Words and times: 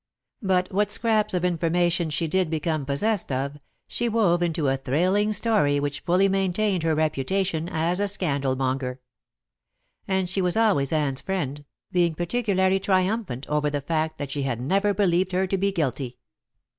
But 0.41 0.71
what 0.73 0.89
scraps 0.91 1.31
of 1.35 1.45
information 1.45 2.09
she 2.09 2.27
did 2.27 2.49
become 2.49 2.87
possessed 2.87 3.31
of, 3.31 3.59
she 3.87 4.09
wove 4.09 4.41
into 4.41 4.67
a 4.67 4.75
thrilling 4.75 5.31
story 5.31 5.79
which 5.79 5.99
fully 5.99 6.27
maintained 6.27 6.81
her 6.81 6.95
reputation 6.95 7.69
as 7.69 7.99
a 7.99 8.07
scandal 8.07 8.55
monger. 8.55 8.99
And 10.07 10.27
she 10.27 10.41
was 10.41 10.57
always 10.57 10.91
Anne's 10.91 11.21
friend, 11.21 11.63
being 11.91 12.15
particularly 12.15 12.79
triumphant 12.79 13.45
over 13.45 13.69
the 13.69 13.79
fact 13.81 14.17
that 14.17 14.31
she 14.31 14.41
had 14.41 14.59
never 14.59 14.91
believed 14.95 15.33
her 15.33 15.45
to 15.45 15.55
be 15.55 15.71
guilty. 15.71 16.17